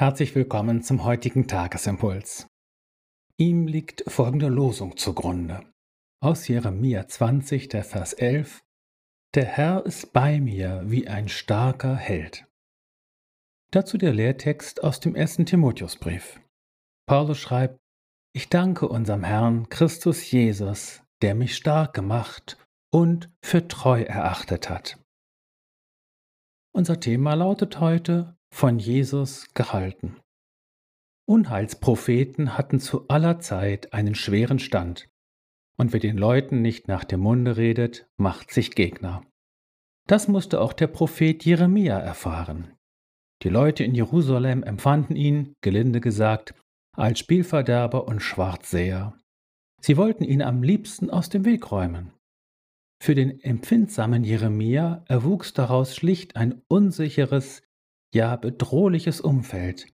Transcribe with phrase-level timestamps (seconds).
[0.00, 2.46] Herzlich willkommen zum heutigen Tagesimpuls.
[3.36, 5.60] Ihm liegt folgende Losung zugrunde.
[6.22, 8.62] Aus Jeremia 20, der Vers 11.
[9.34, 12.46] Der Herr ist bei mir wie ein starker Held.
[13.72, 16.40] Dazu der Lehrtext aus dem ersten Timotheusbrief.
[17.06, 17.78] Paulus schreibt,
[18.32, 22.56] ich danke unserem Herrn Christus Jesus, der mich stark gemacht
[22.90, 24.98] und für treu erachtet hat.
[26.74, 30.16] Unser Thema lautet heute von Jesus gehalten.
[31.26, 35.08] Unheilspropheten hatten zu aller Zeit einen schweren Stand,
[35.76, 39.22] und wer den Leuten nicht nach dem Munde redet, macht sich Gegner.
[40.06, 42.74] Das musste auch der Prophet Jeremia erfahren.
[43.42, 46.54] Die Leute in Jerusalem empfanden ihn, gelinde gesagt,
[46.96, 49.16] als Spielverderber und Schwarzseher.
[49.80, 52.12] Sie wollten ihn am liebsten aus dem Weg räumen.
[53.02, 57.62] Für den empfindsamen Jeremia erwuchs daraus schlicht ein unsicheres,
[58.14, 59.86] ja bedrohliches Umfeld,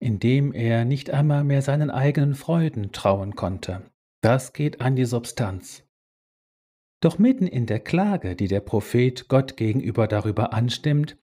[0.00, 3.90] in dem er nicht einmal mehr seinen eigenen Freuden trauen konnte.
[4.22, 5.84] Das geht an die Substanz.
[7.00, 11.18] Doch mitten in der Klage, die der Prophet Gott gegenüber darüber anstimmt,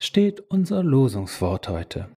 [0.00, 2.14] steht unser Losungswort heute.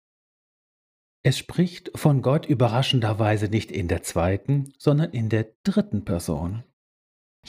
[1.23, 6.63] Es spricht von Gott überraschenderweise nicht in der zweiten, sondern in der dritten Person.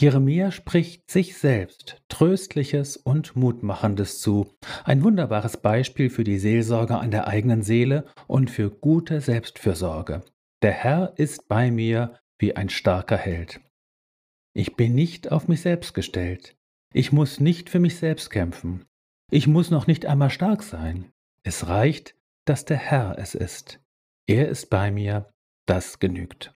[0.00, 7.10] Jeremia spricht sich selbst Tröstliches und Mutmachendes zu, ein wunderbares Beispiel für die Seelsorge an
[7.10, 10.22] der eigenen Seele und für gute Selbstfürsorge.
[10.62, 13.60] Der Herr ist bei mir wie ein starker Held.
[14.54, 16.56] Ich bin nicht auf mich selbst gestellt.
[16.94, 18.84] Ich muss nicht für mich selbst kämpfen.
[19.32, 21.10] Ich muss noch nicht einmal stark sein.
[21.42, 23.80] Es reicht, dass der Herr es ist.
[24.28, 25.28] Er ist bei mir,
[25.66, 26.54] das genügt.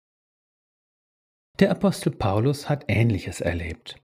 [1.60, 4.02] Der Apostel Paulus hat Ähnliches erlebt.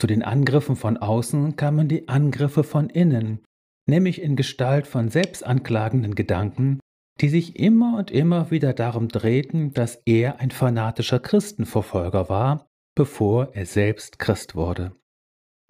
[0.00, 3.44] Zu den Angriffen von außen kamen die Angriffe von innen,
[3.88, 6.78] nämlich in Gestalt von selbstanklagenden Gedanken,
[7.20, 12.66] die sich immer und immer wieder darum drehten, dass er ein fanatischer Christenverfolger war,
[12.96, 14.94] bevor er selbst Christ wurde.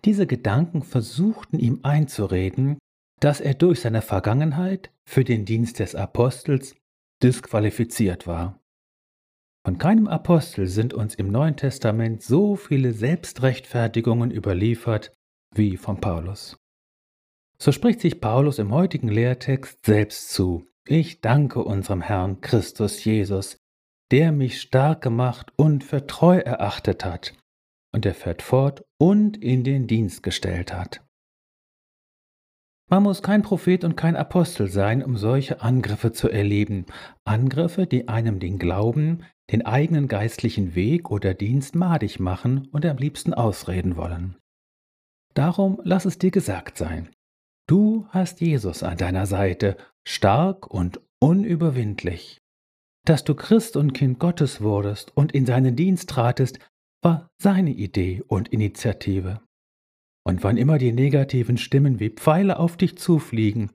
[0.05, 2.77] Diese Gedanken versuchten ihm einzureden,
[3.21, 6.77] dass er durch seine Vergangenheit für den Dienst des Apostels
[7.23, 8.61] disqualifiziert war.
[9.67, 15.15] Von keinem Apostel sind uns im Neuen Testament so viele Selbstrechtfertigungen überliefert
[15.55, 16.59] wie von Paulus.
[17.59, 20.67] So spricht sich Paulus im heutigen Lehrtext selbst zu.
[20.87, 23.57] Ich danke unserem Herrn Christus Jesus,
[24.11, 27.33] der mich stark gemacht und für treu erachtet hat.
[27.91, 31.01] Und er fährt fort und in den Dienst gestellt hat.
[32.91, 36.85] Man muss kein Prophet und kein Apostel sein, um solche Angriffe zu erleben.
[37.25, 42.97] Angriffe, die einem den Glauben, den eigenen geistlichen Weg oder Dienst madig machen und am
[42.97, 44.37] liebsten ausreden wollen.
[45.35, 47.11] Darum lass es dir gesagt sein.
[47.67, 52.41] Du hast Jesus an deiner Seite, stark und unüberwindlich.
[53.07, 56.59] Dass du Christ und Kind Gottes wurdest und in seinen Dienst tratest,
[57.03, 59.41] war seine Idee und Initiative.
[60.27, 63.71] Und wann immer die negativen Stimmen wie Pfeile auf dich zufliegen,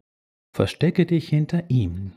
[0.55, 2.13] verstecke dich hinter ihm,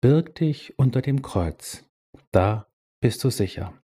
[0.00, 1.84] birg dich unter dem Kreuz,
[2.30, 2.68] da
[3.02, 3.78] bist du sicher.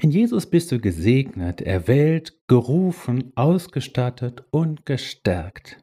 [0.00, 5.80] In Jesus bist du gesegnet, erwählt, gerufen, ausgestattet und gestärkt.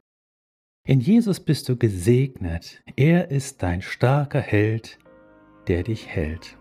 [0.86, 4.98] In Jesus bist du gesegnet, er ist dein starker Held,
[5.68, 6.56] der dich hält.